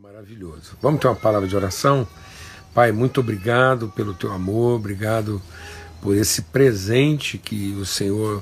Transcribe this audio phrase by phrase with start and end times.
[0.00, 0.76] maravilhoso.
[0.80, 2.06] Vamos ter uma palavra de oração?
[2.72, 5.42] Pai, muito obrigado pelo teu amor, obrigado
[6.00, 8.40] por esse presente que o Senhor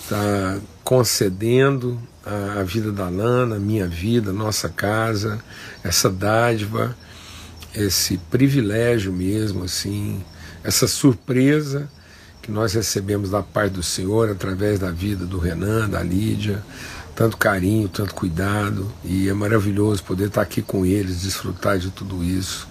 [0.00, 5.42] está concedendo à vida da Lana, minha vida, nossa casa,
[5.82, 6.96] essa dádiva,
[7.74, 10.22] esse privilégio mesmo, assim,
[10.62, 11.90] essa surpresa
[12.40, 16.62] que nós recebemos da parte do Senhor através da vida do Renan, da Lídia,
[17.22, 22.24] tanto carinho, tanto cuidado, e é maravilhoso poder estar aqui com eles, desfrutar de tudo
[22.24, 22.66] isso,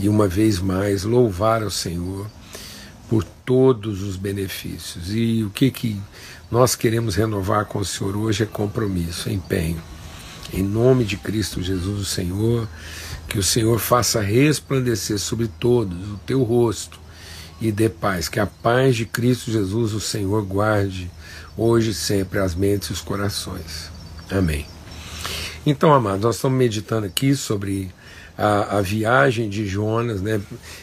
[0.00, 2.26] e uma vez mais louvar ao Senhor
[3.06, 5.14] por todos os benefícios.
[5.14, 6.00] E o que, que
[6.50, 9.82] nós queremos renovar com o Senhor hoje é compromisso, é empenho.
[10.54, 12.66] Em nome de Cristo Jesus, o Senhor,
[13.28, 16.98] que o Senhor faça resplandecer sobre todos o teu rosto
[17.60, 18.26] e dê paz.
[18.26, 21.10] Que a paz de Cristo Jesus, o Senhor, guarde
[21.56, 23.91] hoje e sempre as mentes e os corações.
[24.36, 24.66] Amém.
[25.64, 27.90] Então, amados, nós estamos meditando aqui sobre
[28.36, 30.40] a, a, viagem de Jonas, né?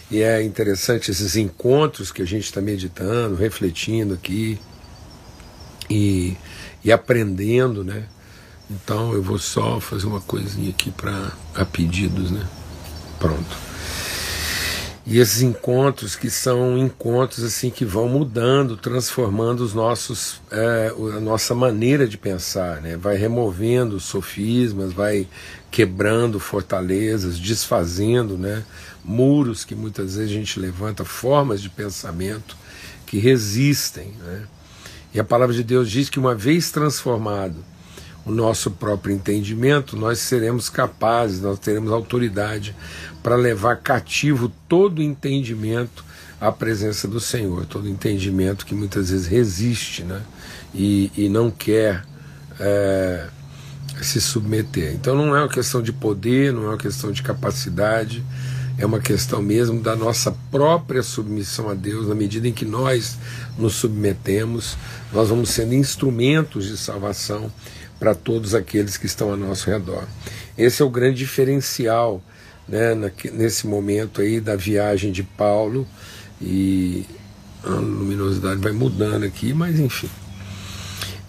[0.09, 4.59] E é interessante esses encontros que a gente está meditando, refletindo aqui
[5.89, 6.38] e,
[6.83, 8.06] e aprendendo, né?
[8.69, 12.47] Então eu vou só fazer uma coisinha aqui para a pedidos, né?
[13.19, 13.69] Pronto.
[15.11, 21.19] E esses encontros que são encontros assim que vão mudando, transformando os nossos, é, a
[21.19, 22.95] nossa maneira de pensar, né?
[22.95, 25.27] vai removendo sofismas, vai
[25.71, 28.63] quebrando fortalezas, desfazendo né?
[29.03, 32.55] muros que muitas vezes a gente levanta, formas de pensamento
[33.07, 34.13] que resistem.
[34.23, 34.44] Né?
[35.11, 37.66] E a palavra de Deus diz que uma vez transformado
[38.30, 42.75] o nosso próprio entendimento, nós seremos capazes, nós teremos autoridade
[43.23, 46.05] para levar cativo todo entendimento
[46.39, 50.22] à presença do Senhor, todo entendimento que muitas vezes resiste né?
[50.75, 52.05] e, e não quer
[52.59, 53.25] é,
[54.00, 54.94] se submeter.
[54.94, 58.23] Então não é uma questão de poder, não é uma questão de capacidade,
[58.77, 63.17] é uma questão mesmo da nossa própria submissão a Deus, na medida em que nós
[63.57, 64.78] nos submetemos,
[65.11, 67.51] nós vamos sendo instrumentos de salvação
[67.99, 70.07] para todos aqueles que estão ao nosso redor.
[70.57, 72.23] Esse é o grande diferencial
[72.67, 72.93] né,
[73.33, 75.87] nesse momento aí da viagem de Paulo
[76.41, 77.05] e
[77.63, 80.09] a luminosidade vai mudando aqui, mas enfim.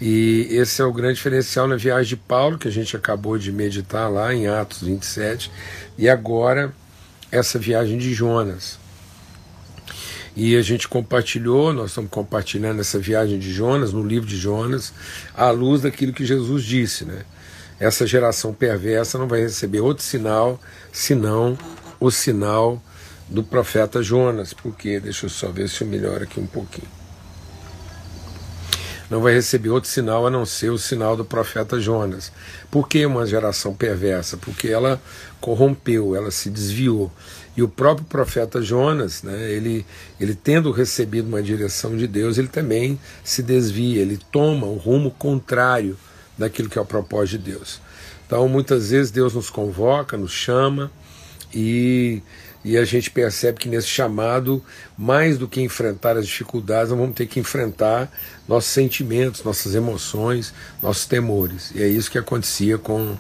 [0.01, 3.53] E esse é o grande diferencial na viagem de Paulo, que a gente acabou de
[3.53, 5.51] meditar lá em Atos 27,
[5.99, 6.73] e agora
[7.31, 8.79] essa viagem de Jonas.
[10.37, 14.93] E a gente compartilhou, nós estamos compartilhando essa viagem de Jonas, no livro de Jonas,
[15.35, 17.25] à luz daquilo que Jesus disse, né?
[17.81, 20.61] essa geração perversa não vai receber outro sinal
[20.93, 21.59] senão
[21.99, 22.81] o sinal
[23.27, 24.53] do profeta Jonas.
[24.53, 27.00] Porque, deixa eu só ver se eu melhoro aqui um pouquinho.
[29.11, 32.31] Não vai receber outro sinal a não ser o sinal do profeta Jonas.
[32.71, 34.37] Por que uma geração perversa?
[34.37, 35.03] Porque ela
[35.41, 37.11] corrompeu, ela se desviou.
[37.57, 39.85] E o próprio profeta Jonas, né, ele,
[40.21, 45.11] ele tendo recebido uma direção de Deus, ele também se desvia, ele toma o rumo
[45.11, 45.99] contrário
[46.39, 47.81] daquilo que é o propósito de Deus.
[48.25, 50.89] Então, muitas vezes Deus nos convoca, nos chama
[51.53, 52.23] e,
[52.65, 54.63] e a gente percebe que nesse chamado,
[54.97, 58.11] mais do que enfrentar as dificuldades, nós vamos ter que enfrentar
[58.47, 61.71] nossos sentimentos, nossas emoções, nossos temores.
[61.75, 63.17] E é isso que acontecia com,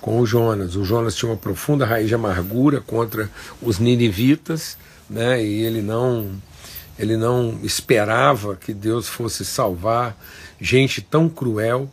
[0.00, 0.74] com o Jonas.
[0.74, 3.30] O Jonas tinha uma profunda raiz de amargura contra
[3.62, 4.76] os ninivitas,
[5.08, 5.42] né?
[5.44, 6.30] E ele não
[6.98, 10.14] ele não esperava que Deus fosse salvar
[10.60, 11.88] gente tão cruel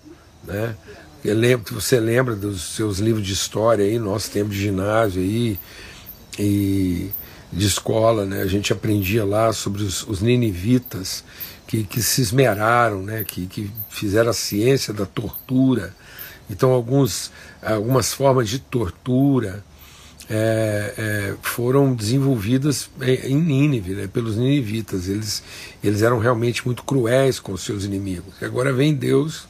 [0.48, 0.76] né?
[1.24, 5.60] Eu lembro, você lembra dos seus livros de história aí, nosso tempo de ginásio aí,
[6.38, 7.10] e
[7.52, 8.42] de escola, né?
[8.42, 11.24] A gente aprendia lá sobre os, os ninivitas
[11.66, 13.24] que, que se esmeraram, né?
[13.24, 15.96] Que, que fizeram a ciência da tortura.
[16.50, 17.32] Então, alguns,
[17.62, 19.64] algumas formas de tortura
[20.30, 22.90] é, é, foram desenvolvidas
[23.24, 25.08] em Nínive, né, pelos ninivitas.
[25.08, 25.44] Eles,
[25.84, 28.34] eles eram realmente muito cruéis com os seus inimigos.
[28.42, 29.48] E agora vem Deus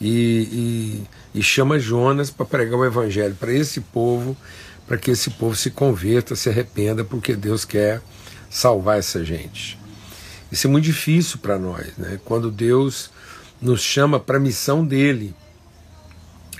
[0.00, 1.04] e,
[1.34, 4.36] e, e chama Jonas para pregar o evangelho para esse povo,
[4.92, 8.02] para que esse povo se converta, se arrependa, porque Deus quer
[8.50, 9.78] salvar essa gente.
[10.50, 12.20] Isso é muito difícil para nós, né?
[12.26, 13.10] Quando Deus
[13.58, 15.34] nos chama para a missão dele.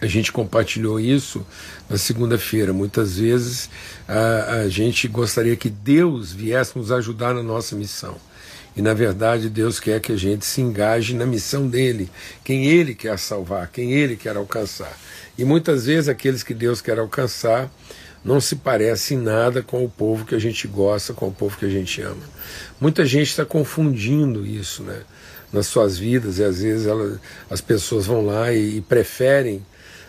[0.00, 1.46] A gente compartilhou isso
[1.90, 2.72] na segunda-feira.
[2.72, 3.68] Muitas vezes
[4.08, 8.16] a, a gente gostaria que Deus viesse nos ajudar na nossa missão.
[8.74, 12.10] E na verdade Deus quer que a gente se engaje na missão dele,
[12.42, 14.98] quem ele quer salvar, quem ele quer alcançar.
[15.36, 17.70] E muitas vezes aqueles que Deus quer alcançar
[18.24, 21.64] não se parecem nada com o povo que a gente gosta, com o povo que
[21.64, 22.22] a gente ama.
[22.80, 25.02] Muita gente está confundindo isso né,
[25.52, 27.20] nas suas vidas e às vezes ela,
[27.50, 29.64] as pessoas vão lá e, e preferem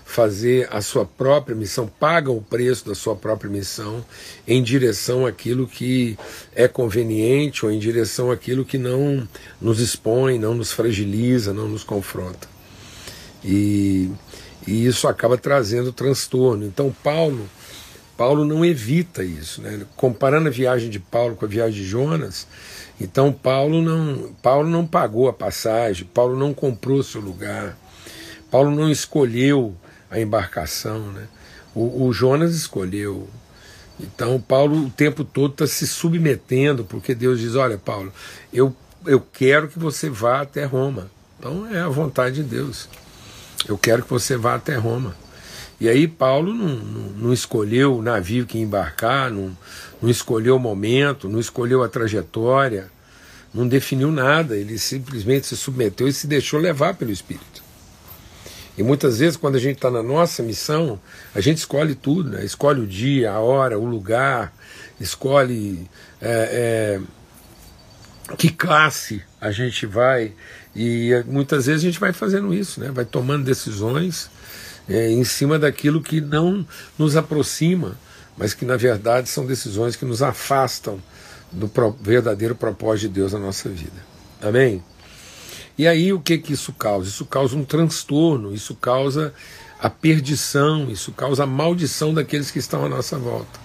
[0.05, 4.05] fazer a sua própria missão, pagam o preço da sua própria missão
[4.47, 6.17] em direção àquilo que
[6.53, 9.27] é conveniente ou em direção àquilo que não
[9.59, 12.47] nos expõe, não nos fragiliza, não nos confronta.
[13.43, 14.11] E,
[14.67, 16.65] e isso acaba trazendo transtorno.
[16.65, 17.49] Então, Paulo.
[18.17, 19.85] Paulo não evita isso, né?
[19.95, 22.47] comparando a viagem de Paulo com a viagem de Jonas,
[22.99, 27.77] então Paulo não, Paulo não pagou a passagem, Paulo não comprou seu lugar,
[28.51, 29.75] Paulo não escolheu
[30.11, 31.27] a embarcação, né?
[31.73, 33.27] O, o Jonas escolheu.
[33.99, 38.13] Então Paulo o tempo todo está se submetendo, porque Deus diz: olha, Paulo,
[38.53, 38.75] eu,
[39.07, 41.09] eu quero que você vá até Roma.
[41.39, 42.87] Então é a vontade de Deus.
[43.67, 45.15] Eu quero que você vá até Roma.
[45.79, 49.55] E aí Paulo não, não, não escolheu o navio que embarcar, não,
[50.01, 52.91] não escolheu o momento, não escolheu a trajetória,
[53.53, 57.63] não definiu nada, ele simplesmente se submeteu e se deixou levar pelo Espírito.
[58.77, 60.99] E muitas vezes, quando a gente está na nossa missão,
[61.35, 62.43] a gente escolhe tudo, né?
[62.43, 64.51] escolhe o dia, a hora, o lugar,
[64.99, 65.87] escolhe
[66.19, 66.99] é,
[68.29, 70.33] é, que classe a gente vai.
[70.75, 72.89] E é, muitas vezes a gente vai fazendo isso, né?
[72.91, 74.31] vai tomando decisões
[74.87, 76.65] é, em cima daquilo que não
[76.97, 77.97] nos aproxima,
[78.37, 80.99] mas que na verdade são decisões que nos afastam
[81.51, 81.69] do
[82.01, 84.03] verdadeiro propósito de Deus na nossa vida.
[84.41, 84.83] Amém?
[85.77, 87.09] E aí o que que isso causa?
[87.09, 89.33] Isso causa um transtorno, isso causa
[89.79, 93.59] a perdição, isso causa a maldição daqueles que estão à nossa volta.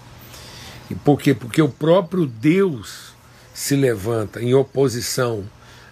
[0.91, 1.35] E por quê?
[1.35, 3.12] Porque o próprio Deus
[3.53, 5.44] se levanta em oposição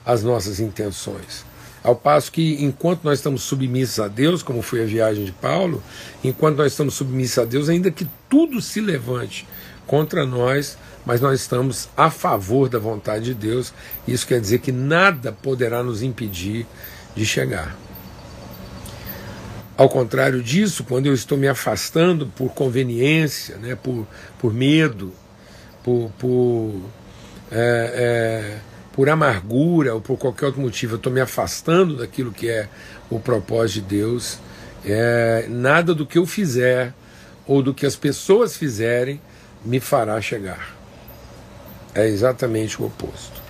[0.05, 1.45] às nossas intenções.
[1.87, 5.81] Ao passo que, enquanto nós estamos submissos a Deus, como foi a viagem de Paulo,
[6.25, 9.47] enquanto nós estamos submissos a Deus, ainda que tudo se levante
[9.87, 13.73] contra nós, mas nós estamos a favor da vontade de Deus.
[14.05, 16.67] Isso quer dizer que nada poderá nos impedir
[17.15, 17.77] de chegar.
[19.77, 24.05] Ao contrário disso, quando eu estou me afastando por conveniência, né, por,
[24.41, 25.13] por medo,
[25.85, 26.75] por, por,
[27.53, 28.59] é, é,
[28.97, 32.69] por amargura ou por qualquer outro motivo, eu estou me afastando daquilo que é
[33.09, 34.39] o propósito de Deus,
[34.85, 36.93] é, nada do que eu fizer
[37.47, 39.21] ou do que as pessoas fizerem
[39.65, 40.77] me fará chegar
[41.97, 43.43] é exatamente o oposto.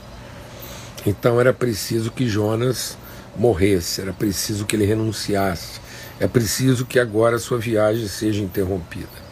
[1.05, 2.97] Então era preciso que Jonas
[3.37, 5.81] morresse, era preciso que ele renunciasse,
[6.21, 9.26] é preciso que agora a sua viagem seja interrompida.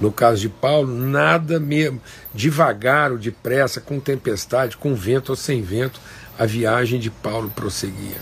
[0.00, 2.00] No caso de Paulo, nada mesmo,
[2.34, 6.00] devagar ou depressa, com tempestade, com vento ou sem vento,
[6.38, 8.20] a viagem de Paulo prosseguia.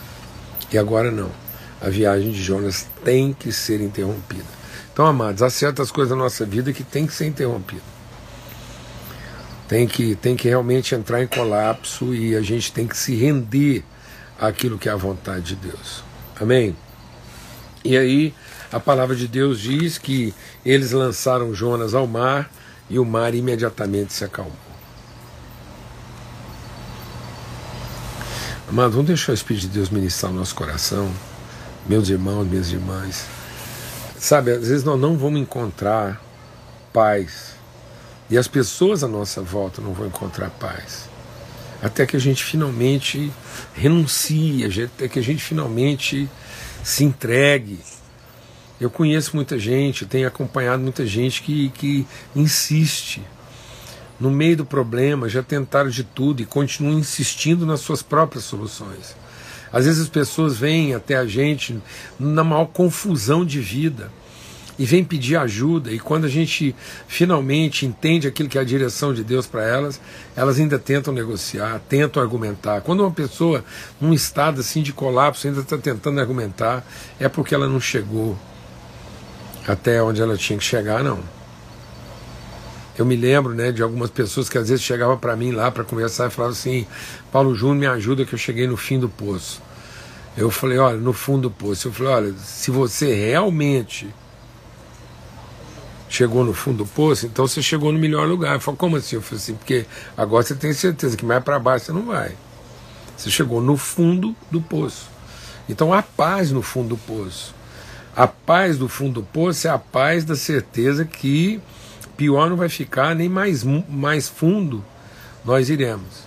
[0.70, 1.30] E agora não.
[1.80, 4.44] A viagem de Jonas tem que ser interrompida.
[4.92, 7.92] Então, amados, há certas coisas na nossa vida que tem que ser interrompida
[9.72, 13.82] tem que, tem que realmente entrar em colapso e a gente tem que se render
[14.38, 16.04] àquilo que é a vontade de Deus.
[16.38, 16.76] Amém?
[17.82, 18.34] E aí
[18.72, 20.34] a palavra de Deus diz que
[20.64, 22.50] eles lançaram Jonas ao mar
[22.88, 24.56] e o mar imediatamente se acalmou.
[28.68, 31.12] Amado, vamos deixar o Espírito de Deus ministrar o nosso coração,
[31.86, 33.26] meus irmãos, minhas irmãs.
[34.18, 36.22] Sabe, às vezes nós não vamos encontrar
[36.92, 37.52] paz
[38.30, 41.10] e as pessoas à nossa volta não vão encontrar paz.
[41.82, 43.30] Até que a gente finalmente
[43.74, 46.30] renuncie, até que a gente finalmente
[46.82, 47.78] se entregue.
[48.82, 53.22] Eu conheço muita gente, tenho acompanhado muita gente que, que insiste.
[54.18, 59.14] No meio do problema, já tentaram de tudo e continuam insistindo nas suas próprias soluções.
[59.72, 61.80] Às vezes as pessoas vêm até a gente
[62.18, 64.10] na maior confusão de vida
[64.76, 66.74] e vem pedir ajuda, e quando a gente
[67.06, 70.00] finalmente entende aquilo que é a direção de Deus para elas,
[70.34, 72.80] elas ainda tentam negociar, tentam argumentar.
[72.80, 73.64] Quando uma pessoa,
[74.00, 76.84] num estado assim de colapso, ainda está tentando argumentar,
[77.20, 78.36] é porque ela não chegou
[79.66, 81.20] até onde ela tinha que chegar, não.
[82.96, 85.82] Eu me lembro né, de algumas pessoas que às vezes chegavam para mim lá para
[85.82, 86.86] conversar e falavam assim:
[87.30, 89.62] Paulo Júnior, me ajuda que eu cheguei no fim do poço.
[90.36, 91.88] Eu falei: olha, no fundo do poço.
[91.88, 94.12] Eu falei: olha, se você realmente
[96.12, 98.54] chegou no fundo do poço, então você chegou no melhor lugar.
[98.54, 99.16] Eu falei, como assim?
[99.16, 102.36] Eu falei assim, porque agora você tem certeza que mais para baixo você não vai.
[103.16, 105.08] Você chegou no fundo do poço.
[105.66, 107.54] Então há paz no fundo do poço.
[108.14, 111.60] A paz do fundo do poço é a paz da certeza que
[112.16, 114.84] pior não vai ficar, nem mais, mais fundo
[115.44, 116.24] nós iremos.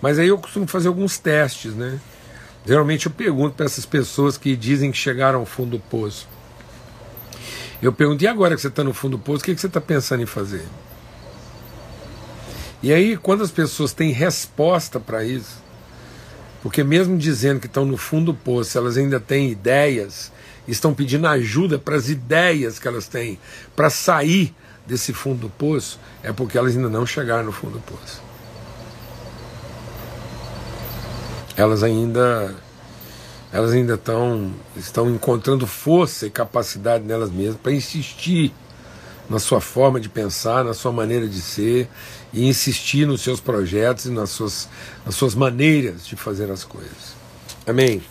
[0.00, 2.00] Mas aí eu costumo fazer alguns testes, né?
[2.66, 6.26] Geralmente eu pergunto para essas pessoas que dizem que chegaram ao fundo do poço
[7.80, 9.68] eu pergunto, e agora que você está no fundo do poço, o que, que você
[9.68, 10.64] está pensando em fazer?
[12.82, 15.62] E aí, quando as pessoas têm resposta para isso,
[16.60, 20.32] porque mesmo dizendo que estão no fundo do poço, elas ainda têm ideias
[20.68, 23.38] estão pedindo ajuda para as ideias que elas têm
[23.74, 24.54] para sair
[24.86, 28.22] desse fundo do poço, é porque elas ainda não chegaram no fundo do poço.
[31.56, 32.54] Elas ainda
[33.52, 38.52] elas ainda estão, estão encontrando força e capacidade nelas mesmas para insistir
[39.28, 41.88] na sua forma de pensar, na sua maneira de ser
[42.32, 44.68] e insistir nos seus projetos e nas suas,
[45.04, 47.16] nas suas maneiras de fazer as coisas.
[47.66, 48.02] Amém?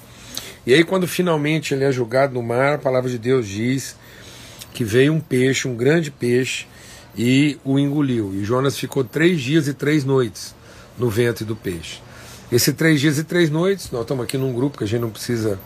[0.68, 3.96] E aí, quando finalmente ele é julgado no mar, a palavra de Deus diz
[4.74, 6.68] que veio um peixe, um grande peixe,
[7.18, 8.36] e o engoliu.
[8.36, 10.54] E Jonas ficou três dias e três noites
[10.98, 12.02] no ventre do peixe.
[12.52, 15.10] Esses três dias e três noites, nós estamos aqui num grupo que a gente não
[15.10, 15.58] precisa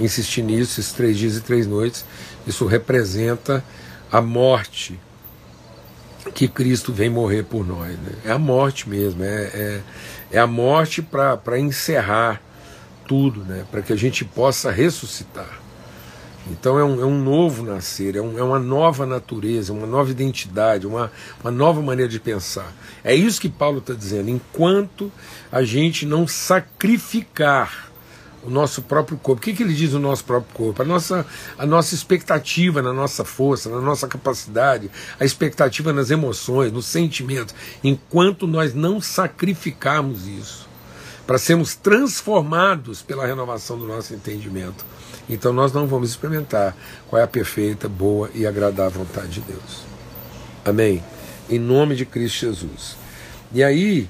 [0.00, 2.06] insistir nisso, esses três dias e três noites,
[2.46, 3.62] isso representa
[4.10, 4.98] a morte
[6.34, 7.90] que Cristo vem morrer por nós.
[7.90, 8.12] Né?
[8.24, 9.80] É a morte mesmo, é, é,
[10.32, 12.40] é a morte para encerrar
[13.06, 13.64] tudo, né?
[13.70, 15.60] para que a gente possa ressuscitar.
[16.50, 20.10] Então é um, é um novo nascer, é, um, é, uma nova natureza, uma nova
[20.10, 21.10] identidade, uma,
[21.42, 22.72] uma nova maneira de pensar.
[23.02, 24.30] É isso que Paulo está dizendo.
[24.30, 25.10] Enquanto
[25.50, 27.86] a gente não sacrificar
[28.44, 29.40] o nosso próprio corpo.
[29.40, 30.80] O que, que ele diz o nosso próprio corpo?
[30.80, 31.26] A nossa,
[31.58, 37.52] a nossa expectativa na nossa força, na nossa capacidade, a expectativa nas emoções, nos sentimentos.
[37.82, 40.66] Enquanto nós não sacrificarmos isso
[41.26, 44.84] para sermos transformados pela renovação do nosso entendimento,
[45.28, 46.76] então nós não vamos experimentar
[47.08, 49.84] qual é a perfeita, boa e agradável vontade de Deus.
[50.64, 51.02] Amém?
[51.50, 52.96] Em nome de Cristo Jesus.
[53.52, 54.08] E aí,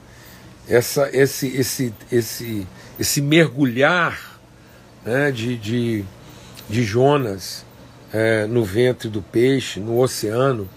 [0.68, 2.66] essa, esse, esse, esse,
[2.98, 4.38] esse mergulhar
[5.04, 6.04] né, de, de,
[6.68, 7.64] de Jonas
[8.12, 10.68] é, no ventre do peixe, no oceano,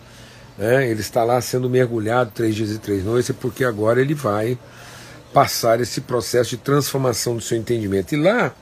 [0.58, 4.58] né, ele está lá sendo mergulhado três dias e três noites, porque agora ele vai
[5.33, 8.13] passar esse processo de transformação do seu entendimento.
[8.13, 8.53] E lá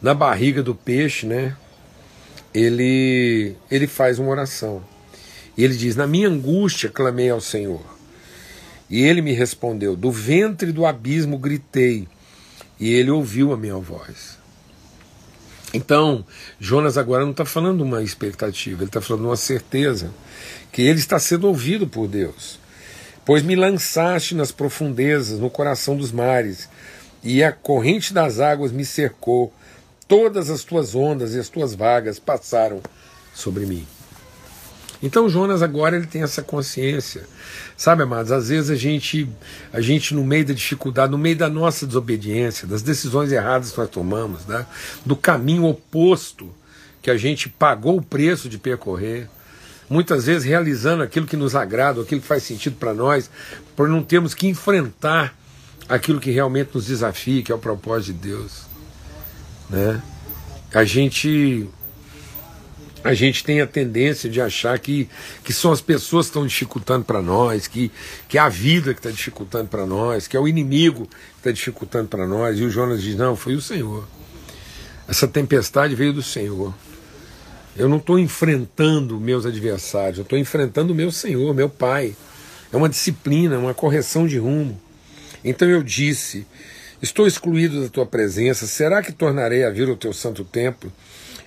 [0.00, 1.56] na barriga do peixe, né,
[2.52, 4.82] ele, ele faz uma oração.
[5.56, 7.82] E ele diz: Na minha angústia clamei ao Senhor.
[8.90, 12.08] E ele me respondeu: Do ventre do abismo gritei,
[12.78, 14.38] e ele ouviu a minha voz.
[15.74, 16.26] Então,
[16.60, 20.12] Jonas agora não está falando uma expectativa, ele está falando uma certeza
[20.70, 22.60] que ele está sendo ouvido por Deus.
[23.24, 26.68] Pois me lançaste nas profundezas, no coração dos mares,
[27.22, 29.52] e a corrente das águas me cercou
[30.08, 32.80] todas as tuas ondas e as tuas vagas passaram
[33.34, 33.86] sobre mim.
[35.02, 37.24] Então Jonas agora ele tem essa consciência.
[37.76, 39.28] Sabe, amados, às vezes a gente,
[39.72, 43.78] a gente no meio da dificuldade, no meio da nossa desobediência, das decisões erradas que
[43.78, 44.64] nós tomamos, né,
[45.04, 46.52] do caminho oposto
[47.00, 49.28] que a gente pagou o preço de percorrer,
[49.92, 53.30] muitas vezes realizando aquilo que nos agrada, aquilo que faz sentido para nós,
[53.76, 55.36] por não termos que enfrentar
[55.86, 58.62] aquilo que realmente nos desafia, que é o propósito de Deus.
[59.68, 60.02] Né?
[60.72, 61.68] A gente
[63.04, 65.08] a gente tem a tendência de achar que,
[65.42, 67.90] que são as pessoas que estão dificultando para nós, que,
[68.28, 71.50] que é a vida que está dificultando para nós, que é o inimigo que está
[71.50, 72.58] dificultando para nós.
[72.58, 74.06] E o Jonas diz: Não, foi o Senhor.
[75.08, 76.72] Essa tempestade veio do Senhor.
[77.76, 82.14] Eu não estou enfrentando meus adversários, eu estou enfrentando meu Senhor, meu Pai.
[82.72, 84.80] É uma disciplina, uma correção de rumo.
[85.44, 86.46] Então eu disse:
[87.00, 88.66] Estou excluído da tua presença.
[88.66, 90.92] Será que tornarei a vir o teu santo templo?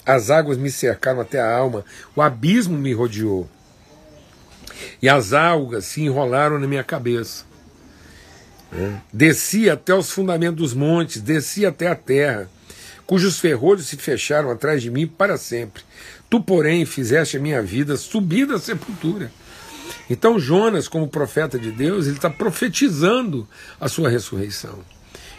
[0.05, 1.83] As águas me cercaram até a alma,
[2.15, 3.49] o abismo me rodeou.
[5.01, 7.45] E as algas se enrolaram na minha cabeça.
[9.11, 12.49] Desci até os fundamentos dos montes, desci até a terra,
[13.05, 15.83] cujos ferrolhos se fecharam atrás de mim para sempre.
[16.29, 19.31] Tu, porém, fizeste a minha vida subir da sepultura.
[20.09, 23.47] Então, Jonas, como profeta de Deus, ele está profetizando
[23.79, 24.79] a sua ressurreição.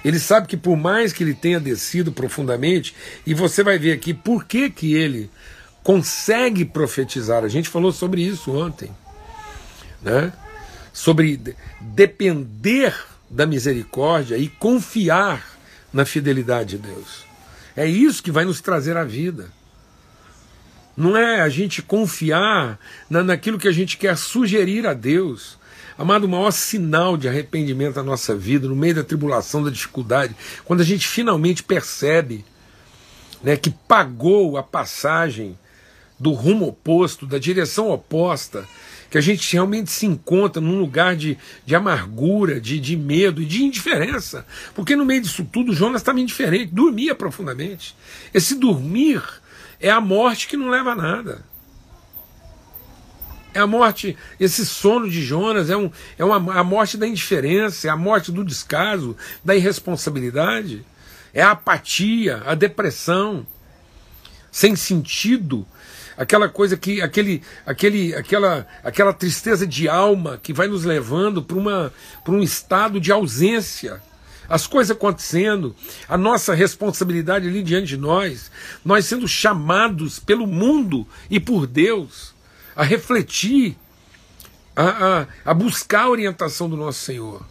[0.05, 2.95] Ele sabe que por mais que ele tenha descido profundamente,
[3.27, 5.31] e você vai ver aqui por que, que ele
[5.83, 7.45] consegue profetizar.
[7.45, 8.91] A gente falou sobre isso ontem,
[10.03, 10.33] né?
[10.93, 11.41] Sobre
[11.81, 12.95] depender
[13.29, 15.45] da misericórdia e confiar
[15.93, 17.26] na fidelidade de Deus.
[17.77, 19.51] É isso que vai nos trazer a vida.
[20.97, 22.79] Não é a gente confiar
[23.11, 25.59] na, naquilo que a gente quer sugerir a Deus,
[25.99, 30.37] Amado, o maior sinal de arrependimento na nossa vida, no meio da tribulação, da dificuldade,
[30.63, 32.45] quando a gente finalmente percebe
[33.43, 35.59] né, que pagou a passagem
[36.19, 38.69] do rumo oposto, da direção oposta,
[39.11, 43.47] que a gente realmente se encontra num lugar de, de amargura, de, de medo e
[43.47, 44.47] de indiferença.
[44.75, 47.97] Porque no meio disso tudo, Jonas estava indiferente, dormia profundamente.
[48.35, 49.23] Esse dormir
[49.81, 51.45] é a morte que não leva a nada.
[53.55, 57.89] É a morte, esse sono de Jonas é, um, é uma, a morte da indiferença,
[57.89, 60.85] é a morte do descaso, da irresponsabilidade,
[61.33, 63.47] é a apatia, a depressão.
[64.51, 65.67] sem sentido,
[66.17, 71.57] aquela coisa que aquele aquele aquela aquela tristeza de alma que vai nos levando para
[71.57, 71.93] uma
[72.25, 74.01] para um estado de ausência
[74.49, 75.75] as coisas acontecendo,
[76.09, 78.51] a nossa responsabilidade ali diante de nós,
[78.85, 82.35] nós sendo chamados pelo mundo e por Deus
[82.75, 83.77] a refletir,
[84.75, 87.45] a, a, a buscar a orientação do nosso Senhor.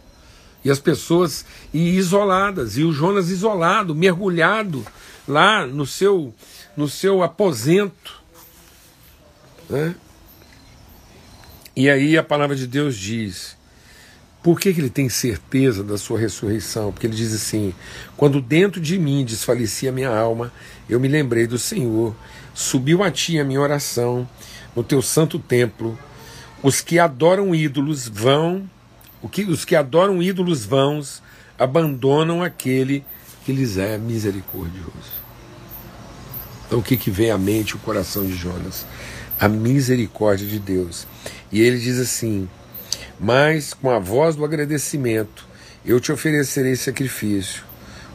[0.64, 4.86] E as pessoas e isoladas, e o Jonas isolado, mergulhado
[5.28, 6.34] lá no seu,
[6.76, 8.22] no seu aposento,
[9.68, 9.94] né?
[11.74, 13.56] E aí a palavra de Deus diz:
[14.46, 16.92] por que, que ele tem certeza da sua ressurreição?
[16.92, 17.74] Porque ele diz assim:
[18.16, 20.52] quando dentro de mim desfalecia minha alma,
[20.88, 22.14] eu me lembrei do Senhor,
[22.54, 24.28] subiu a ti a minha oração
[24.74, 25.98] no teu santo templo.
[26.62, 28.70] Os que adoram ídolos vão,
[29.48, 31.22] os que adoram ídolos vãos
[31.58, 33.04] abandonam aquele
[33.44, 35.26] que lhes é misericordioso.
[36.66, 38.86] Então o que, que vem à mente o coração de Jonas?
[39.38, 41.06] A misericórdia de Deus.
[41.50, 42.48] E ele diz assim:
[43.18, 45.46] Mas com a voz do agradecimento
[45.84, 47.62] eu te oferecerei sacrifício,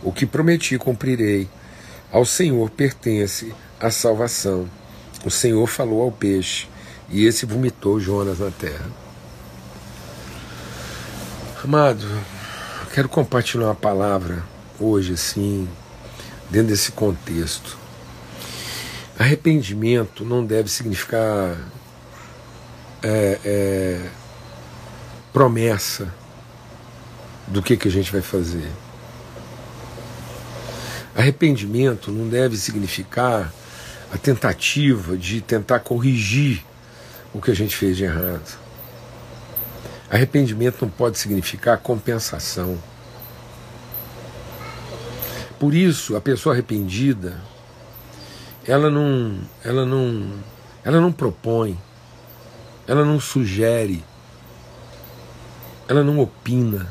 [0.04, 1.48] o que prometi cumprirei.
[2.12, 4.70] Ao Senhor pertence a salvação.
[5.24, 6.68] O Senhor falou ao peixe,
[7.10, 8.86] e esse vomitou Jonas na terra.
[11.63, 12.06] Amado,
[12.94, 14.44] quero compartilhar uma palavra
[14.80, 15.70] hoje, assim,
[16.50, 17.81] dentro desse contexto.
[19.22, 21.56] Arrependimento não deve significar
[23.04, 24.10] é, é,
[25.32, 26.12] promessa
[27.46, 28.68] do que, que a gente vai fazer.
[31.16, 33.54] Arrependimento não deve significar
[34.12, 36.66] a tentativa de tentar corrigir
[37.32, 38.58] o que a gente fez de errado.
[40.10, 42.75] Arrependimento não pode significar compensação.
[45.60, 47.40] Por isso, a pessoa arrependida,
[48.72, 50.32] ela não, ela não,
[50.82, 51.78] ela não propõe,
[52.88, 54.01] ela não sugere,
[55.90, 56.88] ela não opina.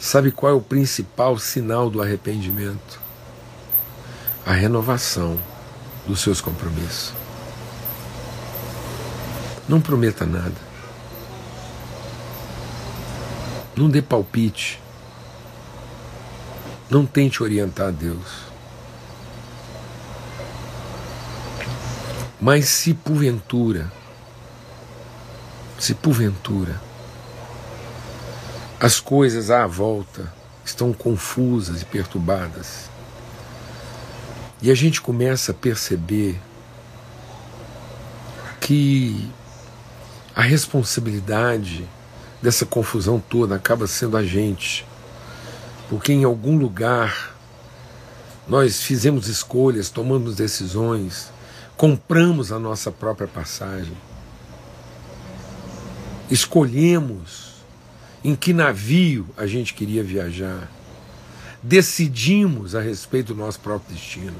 [0.00, 2.98] Sabe qual é o principal sinal do arrependimento?
[4.46, 5.38] A renovação
[6.06, 7.12] dos seus compromissos.
[9.68, 10.56] Não prometa nada.
[13.76, 14.80] Não dê palpite.
[16.88, 18.53] Não tente orientar a Deus.
[22.44, 23.90] Mas se porventura,
[25.78, 26.78] se porventura,
[28.78, 30.30] as coisas à volta
[30.62, 32.90] estão confusas e perturbadas,
[34.60, 36.38] e a gente começa a perceber
[38.60, 39.32] que
[40.36, 41.88] a responsabilidade
[42.42, 44.86] dessa confusão toda acaba sendo a gente,
[45.88, 47.34] porque em algum lugar
[48.46, 51.32] nós fizemos escolhas, tomamos decisões,
[51.76, 53.96] compramos a nossa própria passagem,
[56.30, 57.54] escolhemos
[58.22, 60.70] em que navio a gente queria viajar,
[61.62, 64.36] decidimos a respeito do nosso próprio destino.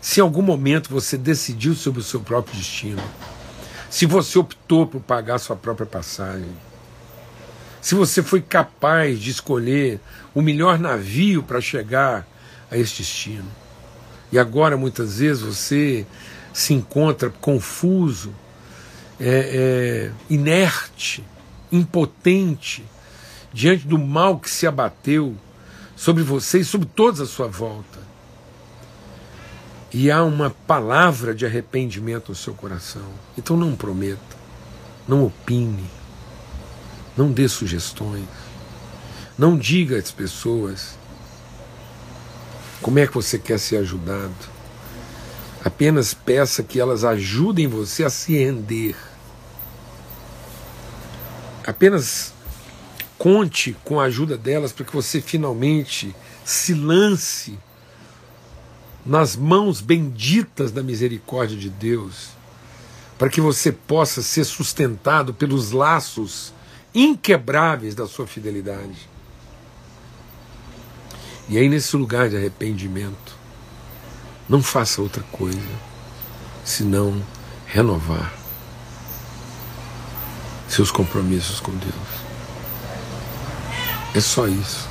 [0.00, 3.02] Se em algum momento você decidiu sobre o seu próprio destino,
[3.90, 6.48] se você optou por pagar sua própria passagem,
[7.80, 10.00] se você foi capaz de escolher
[10.34, 12.26] o melhor navio para chegar
[12.70, 13.50] a esse destino,
[14.30, 16.06] e agora muitas vezes você
[16.52, 18.34] se encontra confuso,
[19.18, 21.24] é, é, inerte,
[21.70, 22.84] impotente
[23.52, 25.36] diante do mal que se abateu
[25.96, 27.98] sobre você e sobre todos à sua volta.
[29.92, 33.06] E há uma palavra de arrependimento no seu coração.
[33.36, 34.36] Então não prometa,
[35.06, 35.90] não opine,
[37.16, 38.24] não dê sugestões,
[39.36, 40.98] não diga às pessoas
[42.80, 44.59] como é que você quer ser ajudado.
[45.64, 48.96] Apenas peça que elas ajudem você a se render.
[51.66, 52.32] Apenas
[53.18, 57.58] conte com a ajuda delas para que você finalmente se lance
[59.04, 62.28] nas mãos benditas da misericórdia de Deus,
[63.18, 66.52] para que você possa ser sustentado pelos laços
[66.94, 69.08] inquebráveis da sua fidelidade.
[71.48, 73.39] E aí, nesse lugar de arrependimento,
[74.50, 75.60] não faça outra coisa
[76.64, 77.24] senão
[77.68, 78.32] renovar
[80.68, 81.94] seus compromissos com Deus.
[84.12, 84.88] É só isso.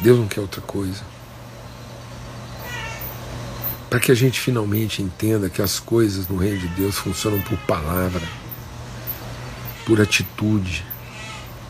[0.00, 1.00] Deus não quer outra coisa.
[3.88, 7.56] Para que a gente finalmente entenda que as coisas no reino de Deus funcionam por
[7.58, 8.26] palavra,
[9.86, 10.84] por atitude,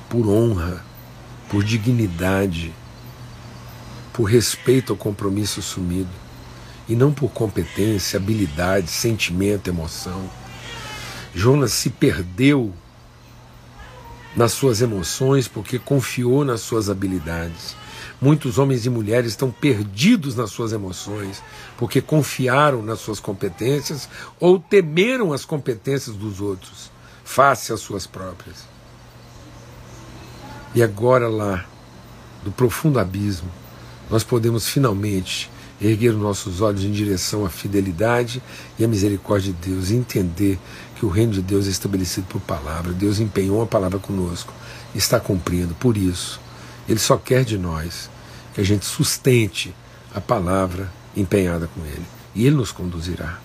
[0.09, 0.83] por honra,
[1.51, 2.75] por dignidade
[4.13, 6.11] por respeito ao compromisso assumido
[6.89, 10.29] e não por competência, habilidade, sentimento, emoção.
[11.35, 12.73] Jonas se perdeu
[14.37, 17.77] nas suas emoções porque confiou nas suas habilidades.
[18.21, 21.43] Muitos homens e mulheres estão perdidos nas suas emoções
[21.79, 26.91] porque confiaram nas suas competências ou temeram as competências dos outros
[27.25, 28.69] face às suas próprias.
[30.75, 31.65] E agora, lá,
[32.45, 33.51] do profundo abismo,
[34.11, 38.43] nós podemos finalmente erguer os nossos olhos em direção à fidelidade
[38.79, 40.59] e à misericórdia de Deus e entender
[40.97, 42.93] que o reino de Deus é estabelecido por palavra.
[42.93, 44.53] Deus empenhou a palavra conosco,
[44.95, 45.75] está cumprindo.
[45.75, 46.41] Por isso,
[46.89, 48.11] Ele só quer de nós
[48.55, 49.75] que a gente sustente
[50.15, 52.05] a palavra empenhada com Ele.
[52.35, 53.39] E Ele nos conduzirá,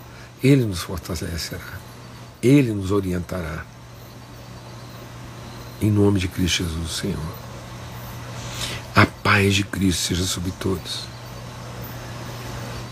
[0.43, 1.79] Ele nos fortalecerá,
[2.43, 3.65] Ele nos orientará.
[5.81, 7.44] Em nome de Cristo Jesus, Senhor.
[8.95, 11.01] A paz de Cristo seja sobre todos.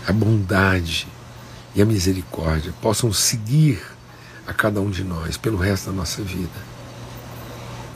[0.06, 1.08] A bondade
[1.74, 3.82] e a misericórdia possam seguir
[4.46, 6.74] a cada um de nós pelo resto da nossa vida.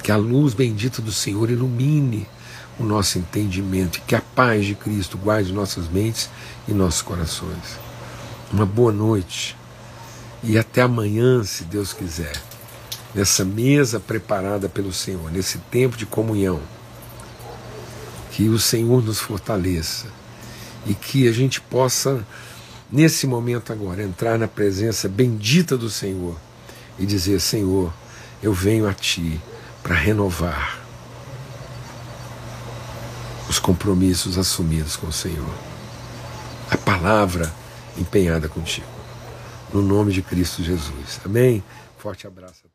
[0.03, 2.27] Que a luz bendita do Senhor ilumine
[2.79, 6.31] o nosso entendimento e que a paz de Cristo guarde nossas mentes
[6.66, 7.79] e nossos corações.
[8.51, 9.55] Uma boa noite
[10.42, 12.40] e até amanhã, se Deus quiser,
[13.14, 16.59] nessa mesa preparada pelo Senhor, nesse tempo de comunhão.
[18.38, 20.07] Que o Senhor nos fortaleça
[20.87, 22.24] e que a gente possa
[22.88, 26.37] nesse momento agora, entrar na presença bendita do Senhor
[27.01, 27.92] e dizer: Senhor,
[28.40, 29.40] eu venho a Ti
[29.83, 30.79] para renovar
[33.48, 35.53] os compromissos assumidos com o Senhor,
[36.70, 37.53] a palavra
[37.96, 38.87] empenhada contigo.
[39.74, 41.18] No nome de Cristo Jesus.
[41.24, 41.61] Amém?
[41.98, 42.68] Forte abraço.